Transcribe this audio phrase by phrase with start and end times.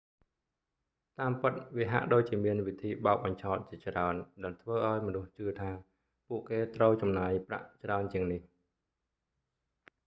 [1.19, 5.71] តាមពិត វាហាក់ដូចជាមានវិធីបោកបញ្ឆោតជាច្រើនដែលធ្វើឲ្យមនុស្សជឿថា
[6.27, 8.41] ពួកគេត្រូវចំណាយប្រាក់ច្រើនជាងនេះ